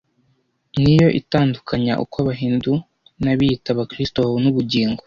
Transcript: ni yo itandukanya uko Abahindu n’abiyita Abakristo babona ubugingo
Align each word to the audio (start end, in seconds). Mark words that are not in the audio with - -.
ni 0.81 0.93
yo 0.99 1.07
itandukanya 1.19 1.93
uko 2.03 2.15
Abahindu 2.23 2.73
n’abiyita 3.23 3.67
Abakristo 3.71 4.17
babona 4.25 4.47
ubugingo 4.51 4.99